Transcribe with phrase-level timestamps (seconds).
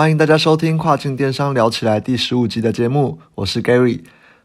[0.00, 4.00] 欢迎大家收听《跨境电商聊起来》第十五集的节目，我是 Gary。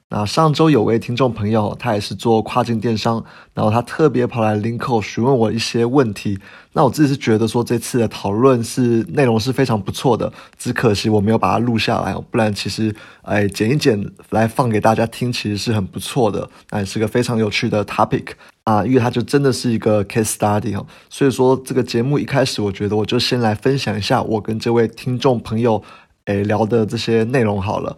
[0.07, 6.37] 那上周有位听众朋友，他也是做跨境电商，然后他特别跑来 Linko 询问我一些问题。
[6.73, 13.99] 那我自己是觉得说这次的讨论是内容是非常不错的，只可惜我没有把它录下来，不然其实哎剪一剪
[14.29, 18.27] 来放给大家听，其实是很不错的，那也是个非常有趣的 topic
[18.63, 20.85] 啊，因为它就真的是一个 case study 哦。
[21.09, 25.81] 所以说这个节目一开始，我觉得我就先来分享一下我跟这位听众朋友
[26.25, 27.97] 哎聊的这些内容好了。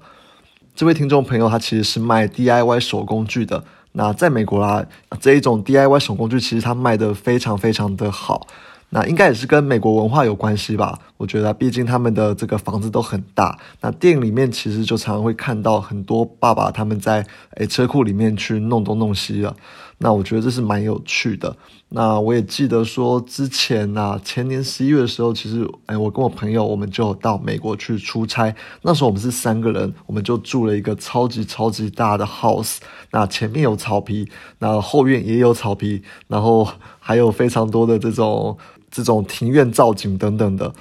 [0.77, 3.63] 这位听众朋友，他其实是卖 DIY 手工具的。
[3.94, 4.86] 那在美国啦，
[5.20, 8.45] 这一种 DIY 手工具其实他卖的非常非常的好。
[8.90, 11.00] 那应该也是跟美国文化有关系吧？
[11.17, 13.58] 我觉得，毕竟他们的这个房子都很大。
[13.81, 17.25] 那电影里面其实就常常会看到很多爸爸他们在
[17.55, 19.55] 诶车库里面去弄东弄西了。
[19.99, 21.55] 那我觉得这是蛮有趣的。
[21.89, 28.53] 那我也记得说，之前呐，前年十一月的时候，其实，哎，我跟我朋友，我们就到美国去出差。
[28.81, 32.77] 那时候我们是三个人，我们就住了一个超级超级大的 house。
[33.11, 36.67] 那前面有草皮，那后院也有草皮，然后
[37.00, 38.57] 还有非常多的这种
[38.91, 40.73] 这种庭院造景等等的。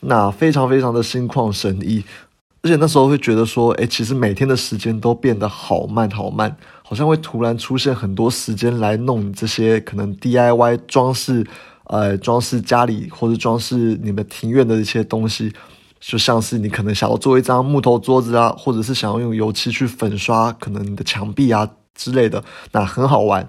[0.00, 2.04] 那非常非常的心旷神怡，
[2.66, 6.56] 而且那时候会觉得说，哎，其实每天的时间都变得好慢好慢。
[6.82, 11.46] 好像会突然出现很多时间来弄这些可能 DIY 装饰，
[11.84, 15.52] 呃，装饰家里或者装饰你们庭院的一些东西，
[16.00, 23.48] 就像是你可能想要做一张木头桌子啊，或者是想要用油漆去粉刷可能你的墙壁啊之类的，那很好玩。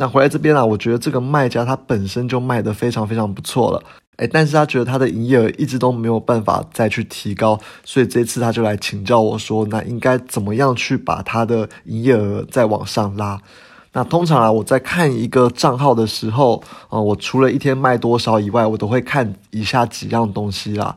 [0.00, 3.82] 那回来这边啊，我觉得这个卖家他本身就卖的非常非常不错了。
[4.16, 13.38] 哎，但是他觉得他的营业额一直都没有办法再去提高，所以这次他就来请教我说，那应该怎么样去把他的营业额再往上拉？
[13.92, 20.96] 那通常啊，我在看一个账号的时候，啊，我除了一天卖多少以外，我都会看以下几样东西啦。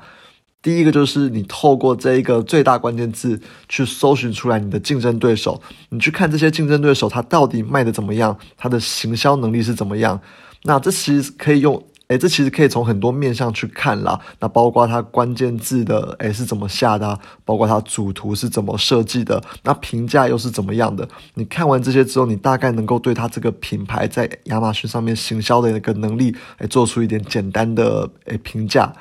[0.63, 10.19] 第一个就是你透过这一个最大关键字去搜寻出来你的竞争对手，你去看这些竞争对手他到底卖的怎么样，他的行销能力是怎么样？
[10.63, 11.83] 那这其实可以用。
[12.07, 14.19] 哎，这其实可以从很多面向去看啦。
[14.41, 21.07] 那包括它关键字的哎是怎么下的，包括它主图是怎么设计的，那评价又是怎么样的？
[21.35, 28.93] 你看完这些之后，你大概能够对它这个品牌在亚马逊上面行销的一个能力，哎，做出一点简单的哎评价。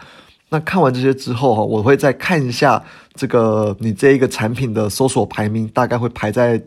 [0.52, 2.80] 那看完这些之后哈，我会再看一下
[3.14, 6.62] 这个你这一个产品的搜索排名，大概会排在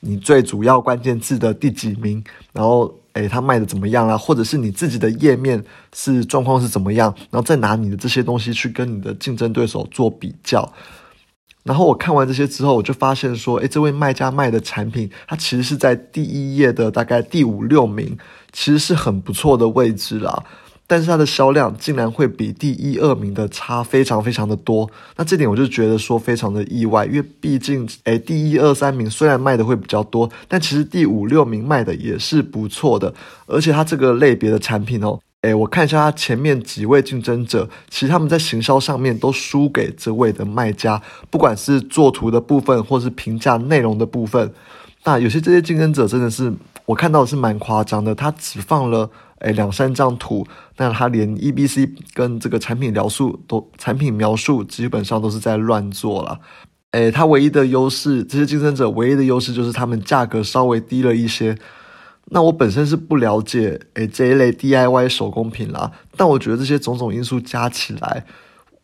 [0.00, 2.22] 你最主要关键字的第几名，
[2.52, 2.94] 然后。
[3.14, 4.16] 诶，它卖的怎么样啦？
[4.16, 5.62] 或者是你自己的页面
[5.94, 7.14] 是状况是怎么样？
[7.30, 10.66] 然后再拿你的这些东西去跟你的竞争对手做比较。
[11.62, 18.16] 然后我看完这些之后，我就发现说，诶，这位卖家卖的产品，它其实是在第一页的大概第五六名，
[18.50, 20.42] 其实是很不错的位置啦。
[20.92, 24.86] 但是它的销量竟然会比第一二名的差非常非常的多，
[25.16, 33.14] 那这点我就觉得说非常的意外，因为毕竟诶第一二三名虽然卖的会比较多，但其实第五六名卖的也是不错的，
[33.46, 44.52] 而且它这个类别的产品哦，诶我看一下它前面几位竞争者，其实他们在行销上面都输给这位的卖家，不管是做图的部分或是评价内容的部分，
[45.04, 46.52] 那有些这些竞争者真的是
[46.92, 49.10] 我看到是蛮夸张的，他只放了。
[49.38, 56.38] 哎，两三张图，那他连 E B C 跟这个产品描述都产品描述基本上都是在乱做了。
[56.92, 61.58] 哎，他唯一的优势，这些竞争者唯一的优势就是他们价格稍微低了一些。
[62.26, 68.24] 那我本身是不了解哎这一类 D I Y 手工品啦，但我觉得这些种种因素加起来，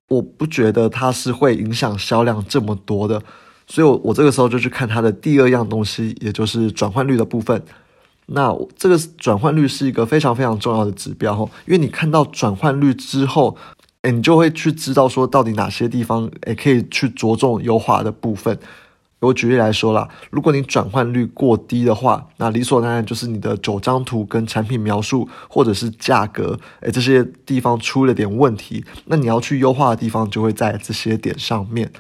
[0.08, 3.22] 我不觉得它是会影响销量这么多的。
[3.68, 7.62] 所以，我我这个时候就去看它的第二样东西，也就是转换率的部分。
[8.30, 13.56] 那这个转换率是一个非常非常重要的指标哈，因为你看到转换率之后，
[14.02, 18.58] 哎，你就会去知道说到底哪些地方哎可以去着重优化的部分。
[19.20, 31.90] 我举例来说啦，如果你转换率过低的话，那理所当然就是你的九张图跟产品描述或者是价格，哎，这些地方出了点问题，那你要去优化的地方就会在这些点上面。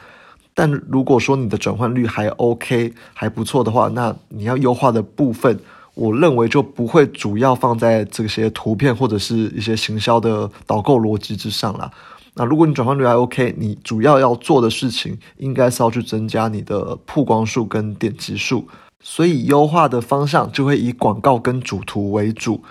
[0.52, 5.58] 但如果说你的转换率还 OK 还不错的话，那你要优化的部分。
[5.98, 11.90] 我认为就不会主要放在这些图片或者是一些行销的导购逻辑之上啦。
[12.34, 18.68] 那如果你转换率还 OK，你主要要做的事情应该是要去增加你的曝光数跟点击数。
[19.02, 22.62] 所以优化的方向就会以广告跟主图为主。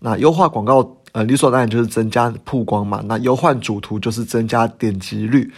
[0.00, 3.00] 那优化广告，呃，理所当然就是增加曝光嘛。
[3.06, 5.52] 那优化主图就是增加点击率。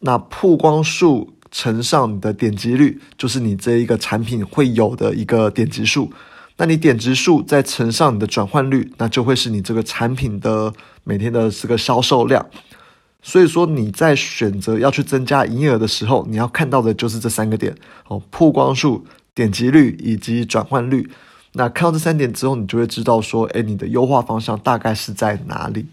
[0.00, 6.10] 那曝光数乘上你的点击率，就是你这一个产品会有的一个点击数。
[6.60, 10.70] 那你点击数再乘上你的转换率，那就会是你这个产品的
[11.04, 12.44] 每天的这个销售量。
[13.22, 17.74] 所以说你在选择要去增加营业额的时候，你要看到的就是这三个点
[18.08, 19.02] 哦：曝光数、
[19.34, 21.10] 点击率以及转换率。
[21.54, 25.86] 那看到这三点之后，你就会知道说，哎，你的优化方向大概是在哪里。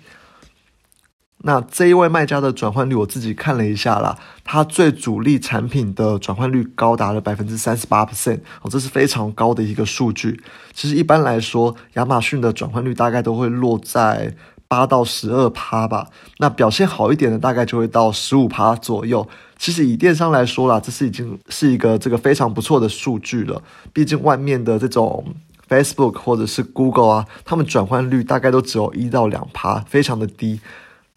[1.43, 10.41] 那这一位卖家的转换率，我自己看了一下啦，他最主力产品的转换率高达了百分之三十八 percent 哦，这是非常高的一个数据。
[10.73, 14.35] 其实一般来说，亚马逊的转换率大概都会落在
[14.67, 16.07] 八到十二趴吧。
[16.39, 19.25] 那表现好一点的，大概就会到十五趴左右。
[19.57, 23.61] 其实以电商来说啦，这是已经是一个这个非常不错的数据了。
[23.93, 25.23] 毕竟外面的这种
[25.69, 30.59] Facebook 或者是 Google 啊，他们转换率大概都只有一到两趴，非常的低。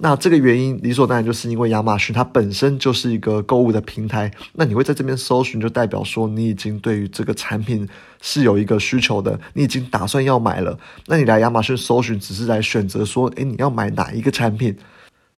[0.02, 7.86] 那这个原因理所当然就是因为亚马逊它本身就是一个购物的平台，那你会在这边搜寻，就代表说你已经对于这个产品
[8.22, 10.78] 是有一个需求的，你已经打算要买了。
[11.06, 14.74] 那你来亚马逊搜寻，只是来选择说，诶，你要买哪一个产品？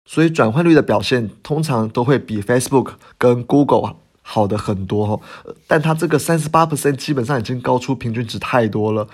[0.04, 5.22] 所以转换率的表现通常都会比 Facebook 跟 Google 好的很多哈，
[5.66, 9.08] 但它这个三十八 percent 基本上已经高出平均值太多了。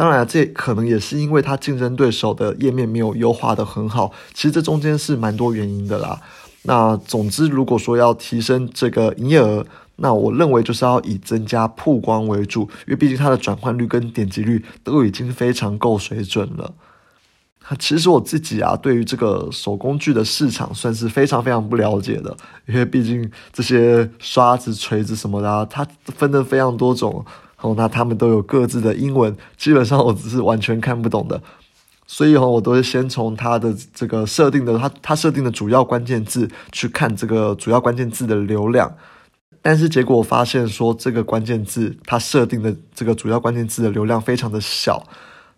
[0.00, 4.10] 当然，这可能也是因为它竞争对手的页面没有优化的很好。
[4.32, 6.18] 其实这中间是蛮多原因的啦。
[6.62, 9.66] 那总之，如果说要提升这个营业额，
[9.96, 16.72] 那我认为就是要以增加曝光为主，因为毕竟它的转换率跟点击率都已经非常够水准了。
[17.78, 22.34] 其实我自己啊，对于这个手工具的市场算是非常非常不了解的，
[22.66, 25.86] 因为毕竟这些刷子、锤子什么的，它
[26.16, 27.22] 分的非常多种。
[27.60, 31.40] 哦，那他们都有各自的英文，基本上我只是完全看不懂的，
[32.06, 38.90] 所以哈，我都是先从它的这个设定的，它它设定的主要关键字去看这个主要关键字的流量，
[39.60, 45.06] 但是结果我发现说这个关键字它设定的这个主要关键字的流量非常的小，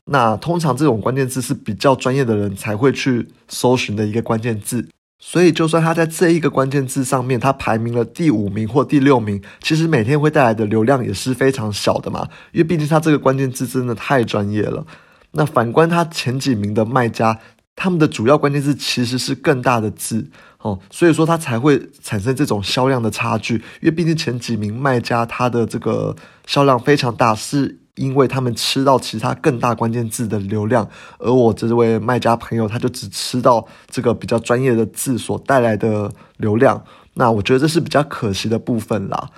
[0.07, 4.89] 那通常这种关键字是比较专业的人才会去搜寻的一个关键字。
[5.25, 12.29] 所以，就算他在这一个关键字上面，他排名了第五名或第六名，其实每天会带来的流量也是非常小的嘛。
[12.51, 14.85] 因为毕竟他这个关键字真的太专业了。
[15.31, 17.39] 那反观他前几名的卖家，
[17.77, 20.29] 他们的主要关键字其实是更大的字
[20.59, 23.55] 哦，所以说他才会产生这种销量的差距。
[23.81, 26.17] 因为毕竟前几名卖家他的这个
[26.49, 27.82] 销量非常大，是。
[27.97, 36.85] 因为他们吃到其他更大关键字的流量，而我这位卖家朋友他就只吃到这个比较专业的字所带来的流量，
[37.15, 39.31] 那我觉得这是比较可惜的部分啦。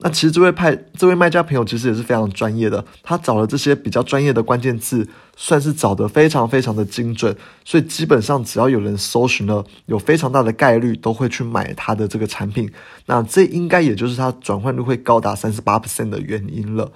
[0.00, 7.34] 那其实这位派这位卖家朋友其实也是非常专业的，他找了这些比较专业的关键字，算是找得非常非常的精准，
[7.64, 12.70] 所以基本上只要有人搜寻了，有非常大的概率都会去买他的这个产品。
[13.06, 16.92] 那这应该也就是他转换率会高达三十八 percent 的原因了。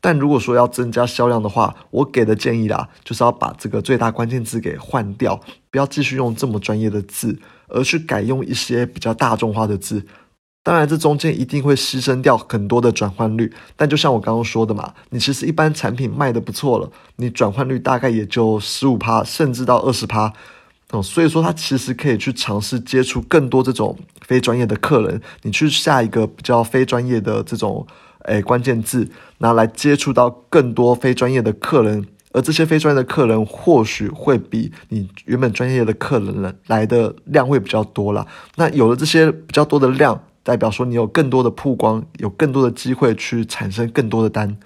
[0.00, 5.40] 但如果说要增加销量的话，我给的建议啦，就是要把这个最大关键字给换掉，
[5.72, 7.36] 不要继续用这么专业的字，
[7.66, 10.06] 而去改用一些比较大众化的字。
[10.62, 13.52] 当然，这中间一定会牺牲掉很多的转换率。
[13.74, 20.32] 但就像我刚刚说的嘛，你其实一般产品卖的不错了，你转换率大概也就十五趴，甚至到二十趴。
[20.90, 27.84] 哦，所以说他其实可以去尝试接触更多这种非专业的客人，你去下一个比较非专业的这种。
[28.28, 29.08] 诶，关键字
[29.38, 38.26] 拿来接触到更多非专业的客人，而这些非专业的客人或许会比你原本专业的客人来的量会比较多了。
[38.56, 44.56] 那有了这些比较多的量，代表说你有更多的曝光，有更多的机会去产生更多的单。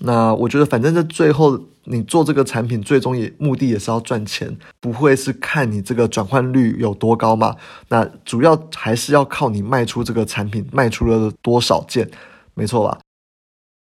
[0.00, 1.60] 那我觉得，反正在最后。
[1.84, 7.56] 你做这个产品，最终也目的也是要赚钱，不会是看你这个转换率有多高嘛？
[7.88, 12.08] 那主要还是要靠你卖出这个产品，卖出了多少件，
[12.54, 12.98] 没错吧？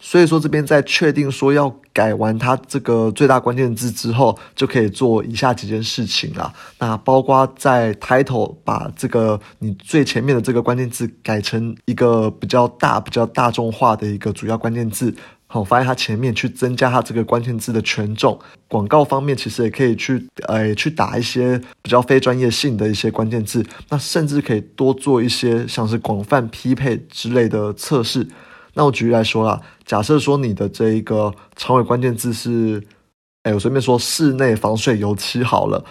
[0.04, 6.52] 所以说这边在确定说要改完它这个最大关键字之后，就可以做以下几件事情啦。
[6.80, 15.16] 那包括在 title 把这个你最前面的这个关键字改成一个比较大、比较大众化的一个主要关键字。
[15.56, 18.38] 好，放在它前面去增加它这个关键字的权重。
[18.68, 23.66] 广告方面其实也可以去，呃，去打一些比较非专业性的一些关键字。
[23.88, 28.28] 那甚至可以多做一些像是广泛匹配之类的测试。
[28.74, 32.84] 那我举例来说啦，假设说你的这一个长尾关键字是，
[33.44, 35.86] 哎，我随便说室内防水油漆好了，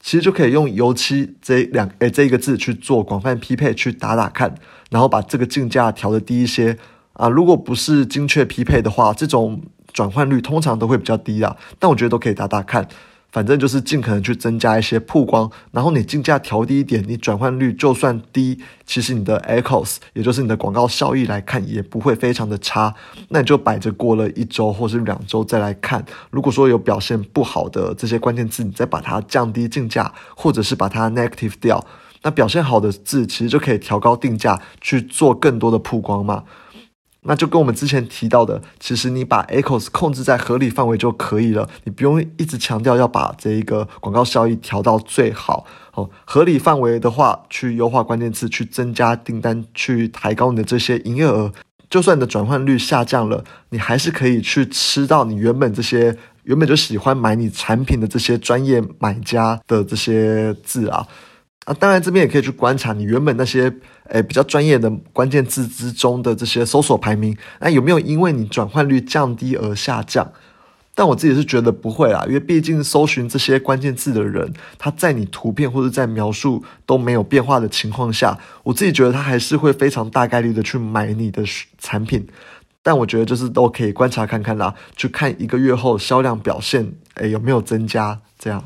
[0.00, 4.54] 其实就可以用油漆这两，哎，这一个字去做广泛匹配，去打打看，
[4.88, 6.78] 然后把这个竞价调的低一些。
[7.20, 9.60] 啊，如果不是精确匹配的话，这种
[9.92, 11.54] 转换率通常都会比较低啊。
[11.78, 12.88] 但我觉得都可以打打看。
[13.32, 22.92] 反正就是尽可能去增加一些曝光，然后你竞价调低一点，你转换率就算低，其实你的 echoes，也就是你的广告效益来看，也不会非常的差。
[23.28, 31.86] 那你就摆着过了一周或是两周再来看，如果说有表现不好的这些关键字，你再把它降低竞价，或者是把它 negative 掉，
[32.22, 36.42] 那表现好的字其实就可以调高定价去做更多的曝光嘛。
[37.22, 45.66] 那就跟我们之前提到的，其实你把 echoes 控制在合理范围就可以了，你不用一直强调要把这一个广告效益调到最好。
[45.92, 51.52] 哦，合理范围的话，去优化关键词，去增加订单，去抬高你的这些营业额。
[51.90, 61.06] 就算你的转换率下降了，你还是可以去吃到你原本这些原本就喜欢买你产品的这些专业买家的这些字啊。
[61.70, 63.72] 啊，当然这边也可以去观察你原本那些
[64.08, 70.32] 诶比较专业的关键字之中的这些搜索排名，那有没有因为你转换率降低而下降？
[70.96, 81.44] 但我自己是觉得不会啊，因为毕竟搜寻这些关键字的人，他在你图片或者在描述都没有变化的情况下，我自己觉得他还是会非常大概率的去买你的
[81.78, 82.26] 产品。
[82.82, 88.64] 但我觉得就是都可以观察看看啦，去看一个月后销量表现，诶有没有增加这样。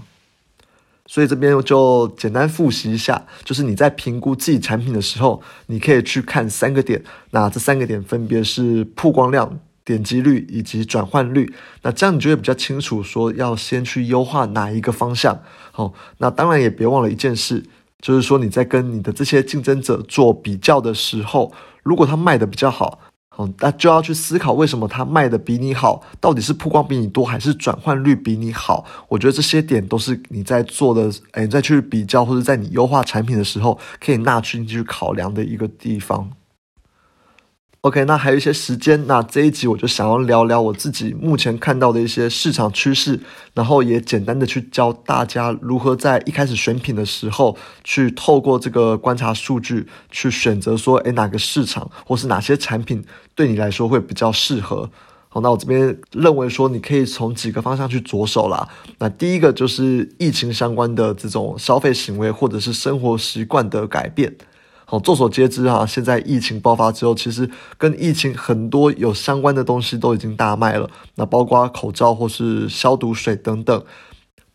[1.06, 7.02] 所以这边就简单复习一下，就是你在评估自己产品的时候，你可以去看三个点。
[7.30, 11.52] 那这三个点分别是曝光量、点击率以及转换率。
[11.82, 15.38] 那这样你就会比较清楚，说要先去优化哪一个方向。
[15.72, 17.62] 好，那当然也别忘了一件事，
[18.00, 23.00] 就是说你在跟你的这些竞争者做比较的时候，如果他卖的比较好。
[23.36, 28.84] 哦，那就要去思考为什么它卖的比你好，到底是曝光比你多，还是转换率比你好？
[29.08, 36.30] 我觉得这些点都是你在做的，哎，再去比较或者在你优化产品的时候，可以纳进去考量的一个地方。
[37.84, 43.20] OK，那还有一些时间，那这一集我就想要聊聊我自己目前看到的一些市场趋势，
[43.52, 54.90] 然后也简单的去教大家如何在一开始选品的时候，去透过这个观察数据去选择说，诶哪个市场或是哪些产品对你来说会比较适合。
[55.28, 58.66] 好，那我这边认为说，你可以从几个方向去着手啦。
[58.98, 64.34] 那第一个就是疫情相关的这种消费行为或者是生活习惯的改变。
[64.94, 70.88] 好，众所皆知哈，现在疫情爆发之后，其实跟疫情很多有相关的东西都已经大卖了。
[71.16, 73.84] 那包括口罩或是消毒水等等。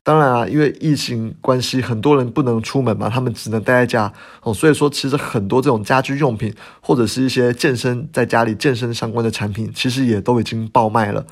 [0.01, 4.13] 当然啊，因为疫情关系，很多人不能出门嘛，他们只能待在家。
[4.41, 11.25] 哦，所以说其实很多这种家居用品或者是一些健身在家里健身相关的产品，其实也都已经爆卖了。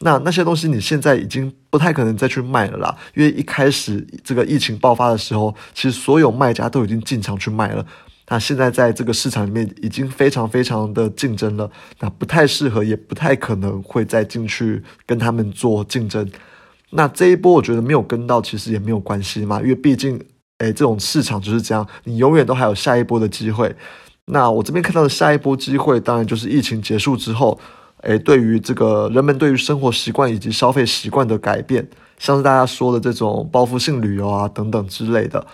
[0.00, 7.86] 那那些东西你现在已经不太可能再去卖了啦，因为一开始这个疫情爆发的时候，其实所有卖家都已经进场去卖了。
[8.30, 11.68] 那现在在这个市场里面已经非常非常的竞争了，
[11.98, 16.30] 那不太适合，也不太可能会再进去跟他们做竞争。
[16.90, 20.16] 那这一波我觉得没有跟到，其实也没有关系嘛，因为毕竟，
[20.58, 23.74] 哎，这种市场就是这样，你永远都还有下一波的机会。
[24.26, 27.58] 那我这边看到的下一波机会，当然就是疫情结束之后，
[28.02, 31.84] 哎，对于这个人们对于生活习惯以及消费习惯的改变，
[32.18, 35.44] 像是大家说的这种报复性旅游啊等等之类的。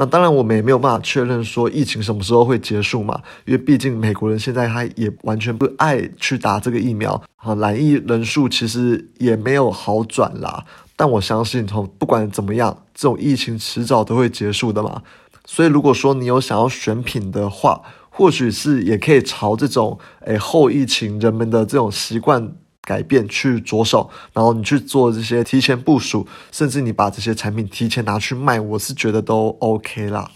[0.00, 10.64] 那当然，我们也没有办法确认说疫情什么时候会结束嘛，因为毕竟美国人现在他也完全不爱去打这个疫苗，啊，染疫人数其实也没有好转啦。
[10.96, 15.02] 但我相信，从不管怎么样，这种疫情迟早都会结束的嘛。
[15.44, 22.54] 所以，如果说你有想要选品的话，或许是也可以朝这种，诶后疫情人们的这种习惯。
[22.82, 30.30] 改变去着手，然后你去做这些提前部署，甚至你把这些产品提前拿去卖，我是觉得都 OK 啦。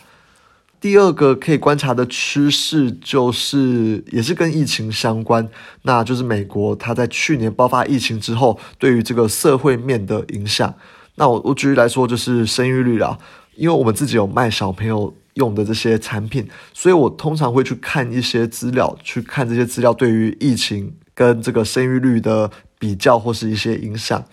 [0.80, 5.48] 第二个可以观察的趋势就是，也是跟疫情相关，
[5.82, 10.74] 那就是美国它在去年爆发疫情之后，对于这个社会面的影响。
[11.14, 13.16] 那我我举例来说，就是生育率啦，
[13.56, 20.92] 因为我们自己有卖小朋友用的这些产品，所以我通常会去看一些资料，去看这些资料对于疫情。
[21.14, 24.24] 跟这个生育率的比较或是一些影响，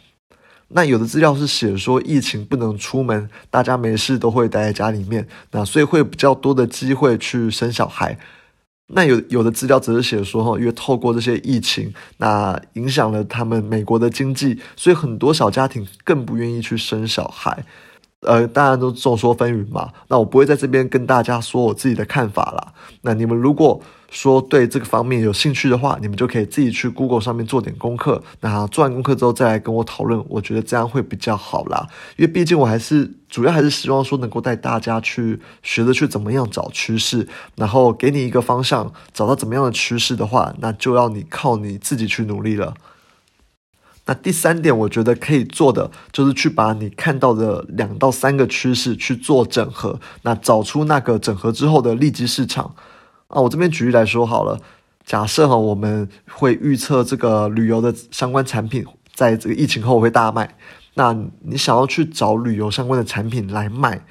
[0.69, 8.17] 那有的资料是写说疫情不能出门，大家没事都会待在家里面，那所以会比较多的机会去生小孩。
[8.93, 17.63] 那有有的资料则是写说哈，因为透过这些疫情，那影响了他们美国的经济，所以很多小家庭更不愿意去生小孩。
[18.21, 19.91] 呃，当然都众说纷纭嘛。
[20.07, 22.73] 那我不会在这边跟大家说我自己的看法啦。
[23.01, 28.21] 那你们如果说对这个方面有兴趣的话，你们就可以自己去 Google 上面做点功课。
[28.41, 31.87] 那做完功课之后再来跟我讨论，我觉得这样会比较好啦。
[32.17, 42.75] 因为毕竟我还是主要还是希望说能够带大家去学着去怎么样找趋势，然后给你一个方向，找到怎么样的趋势的话，那就要你靠你自己去努力了。
[44.05, 52.74] 那第三点，我觉得可以做的就是去把你看到的两到三个趋势去做整合，那找出那个整合之后的利基市场
[53.27, 53.39] 啊。
[53.39, 54.60] 我这边举例来说好了，
[55.05, 60.55] 假设哈，我们会预测这个旅游的相关产品在这个疫情后会大卖，
[60.96, 64.03] 那你想要去找旅游相关的产品来卖。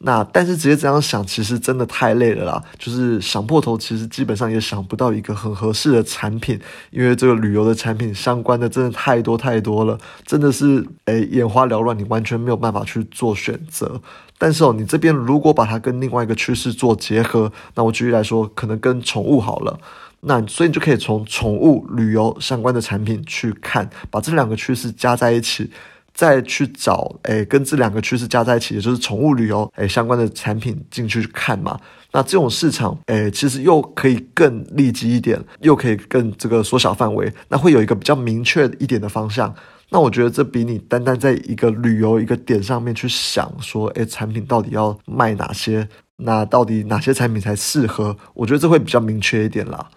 [0.00, 2.62] 那但是直接这样想，其实真的太累了啦。
[2.78, 6.58] 就是想破头，其实基本上也想不到一个很合适的产品，
[6.92, 14.00] 因为这个旅游的产品相关的真的太多太多了，真的是诶眼花缭乱，你完全没有办法去做选择。
[14.38, 19.80] 但是哦，你这边如果把它跟另外一个趋势做结合，那我举例来说，可能跟宠物好了，
[20.20, 25.72] 那所以你就可以从宠物旅游相关的产品去看，把这两个趋势加在一起。
[26.18, 31.78] 再去找诶，跟这两个趋势加在一起，也就是宠物旅游诶相关的产品进去看嘛。
[32.10, 39.54] 那这种市场诶，其实又可以更利基一点，又可以更这个缩小范围，那会有一个比较明确一点的方向。
[39.90, 48.16] 那我觉得这比你单单在一个旅游一个点上面去想说，诶，产品到底要卖哪些，那到底哪些产品才适合？
[48.34, 49.88] 我觉得这会比较明确一点啦。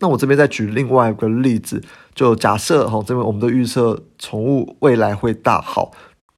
[0.00, 1.82] 那我这边再举另外一个例子，
[2.14, 5.90] 就假设哈，这边我们的预测宠物未来会大好，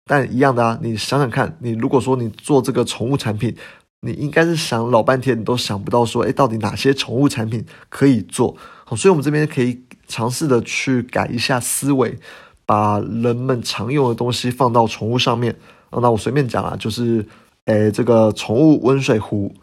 [0.06, 3.54] 但一样的啊，你想想看，你如果说你做这个宠物产品，
[4.00, 8.56] 你应该是想老半天，你都想不到说，哎，到底哪些宠物产品可以做？
[8.84, 12.18] 好，所以我们这边可以尝试的去改一下思维，
[12.64, 15.54] 把人们常用的东西放到宠物上面。
[15.92, 17.26] 那我随便讲啊，就是，
[17.66, 19.54] 哎，这个宠物温水壶，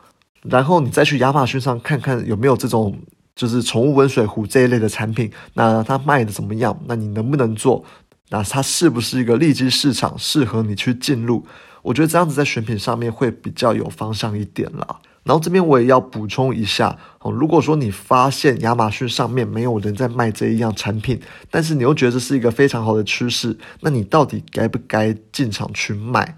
[0.44, 2.96] 然后你再去亚马逊上看看有没有这种。
[3.38, 6.78] 就是宠物温水壶这一类的产品，那它卖的怎么样？
[6.88, 7.86] 那你能不能做？
[8.30, 11.46] 那它是不是一个利基市场，适合你去进入？
[11.84, 15.00] 我觉得这样子在选品上面会比较有方向一点啦。
[15.24, 26.36] 然后这边我也要补充一下哦，如果说你发现亚马逊上面没有人在卖这一样产品，但是你又觉得这是一个非常好的趋势，那你到底该不该进场去卖？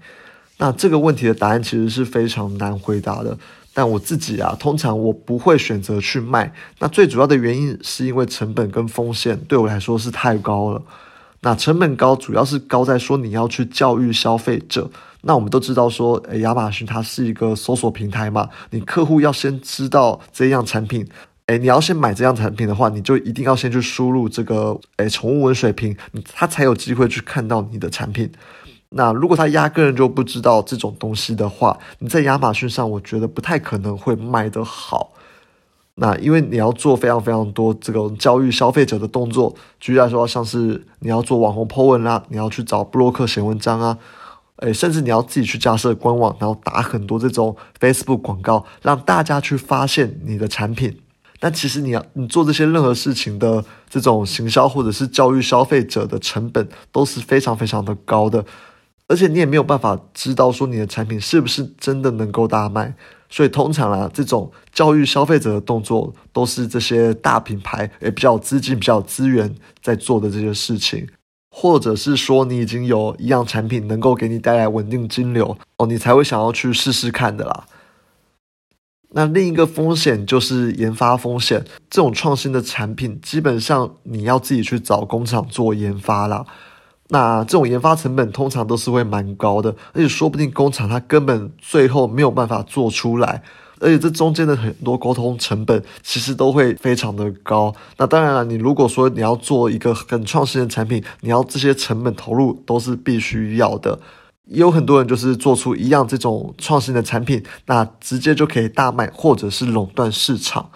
[0.58, 3.38] 那这个问题的答案其实是非常难回答的。
[3.72, 6.52] 但我自己啊，通常我不会选择去卖。
[6.78, 10.82] 那最主要的原因是因为成本跟风险对我来说是太高了。
[11.42, 14.90] 那成本高，主要是高在说你要去教育消费者。
[15.22, 21.06] 那我们都知道说，诶，亚马逊它是一个搜索平台嘛，你客户要先知道这样产品，
[21.46, 25.96] 诶，你要先买这样产品的话，你就一定要先去输入这个诶宠物文水瓶，
[26.34, 28.30] 他才有机会去看到你的产品。
[28.90, 35.12] 那如果他压根就不知道这种东西的话，你在亚马逊上，我觉得不太可能会卖得好。
[35.94, 43.98] 那因为你要做非常非常多这种教育消费者的动作，举例来说，像是你要做网红 po 文啦，你要去找布洛克写文章啊，
[44.56, 50.98] 诶，甚至你要自己去架设官网，然后打很多这种 Facebook 广告，让大家去发现你的产品。
[51.38, 58.44] 但其实你要你做这些任何事情的这种行销或者是教育消费者的成本都是非常非常的高的。
[59.10, 62.94] 而且你也没有办法知道说你的产品是不是真的能够大卖，
[63.28, 71.08] 所以通常啊，这种教育消费者的动作都是这些大品牌也比较资金、比较资源在做的这些事情，
[71.50, 77.66] 或者是说你已经有一样产品能够给你带来稳定金流哦，你才会想要去试试看的啦。
[79.12, 86.46] 那另一个风险就是研发风险，这种创新的产品基本上你要自己去找工厂做研发啦。
[87.12, 93.42] 那这种研发成本通常都是会蛮高的，而且说不定工厂它根本最后没有办法做出来，
[93.80, 97.74] 而且这中间的很多沟通成本其实都会非常的高。
[97.96, 103.98] 那当然了，你如果说你要做一个很创新的产品，你要这些成本投入都是必须要的。
[104.44, 110.70] 也有很多人就是做出一样这种创新的产品，那直接就可以大卖或者是垄断市场。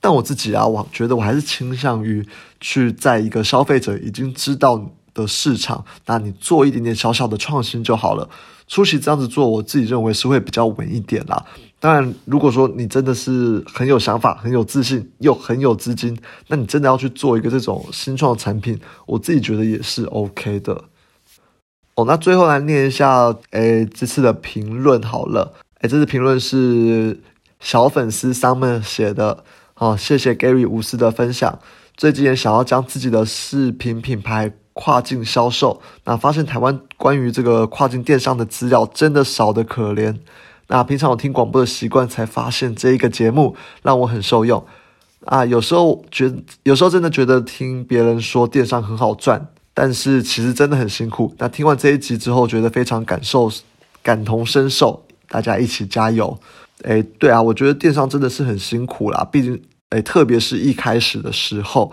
[0.00, 2.26] 但我自己啊，我觉得我还是倾向于
[2.60, 4.90] 去在一个消费者已经知道。
[5.16, 8.28] 的市场，那你做一点点小小的创新就好了。
[8.68, 11.44] 初期这样子做，我自己认为是会比较稳一点啦。
[11.78, 20.84] 当然，如果说你真的是很有想法、很有自信，又很有资金，那你真的要去做一个这种新创产品，我自己觉得也是 OK 的。
[21.94, 25.54] 哦，那最后来念一下，诶，这次的评论好了。
[25.82, 27.20] 诶，这次评论是
[27.60, 29.44] 小粉丝 Summer 写的。
[29.74, 31.58] 好，谢谢 Gary 无私的分享。
[31.96, 34.52] 最近也想要将自己的视频品牌。
[34.78, 40.14] 跨境销售，那发现台湾关于这个跨境电商的资料真的少得可怜。
[40.66, 44.62] 那平常有听广播的习惯，才发现这一个节目让我很受用。
[45.24, 46.30] 啊，有时候觉，
[46.64, 51.34] 有时候真的觉得听别人说电商很好赚，但是其实真的很辛苦。
[51.38, 53.50] 那听完这一集之后，觉得非常感受，
[54.02, 56.38] 感同身受，大家一起加油。
[56.82, 59.58] 诶，对啊，我觉得电商真的是很辛苦啦，毕竟，
[59.90, 61.90] 诶，特别是一开始的时候。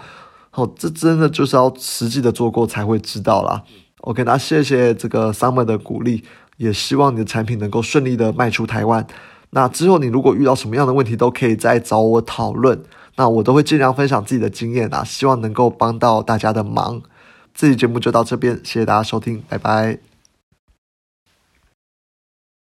[0.56, 3.64] 好，这真的就是要实际的做过才会知道啦。
[4.02, 6.24] OK，那谢谢这个 Summer 的鼓励，
[6.58, 9.04] 也希望你的产品能够顺利的卖出台湾。
[9.50, 12.80] 那之后你如果遇到什么样的问题，都可以再找我讨论。
[13.16, 17.02] 那我都会尽量分享自己的经验啊，希望能够帮到大家的忙。
[17.56, 20.13] 这期节目就到这边，谢谢大家收听，拜拜。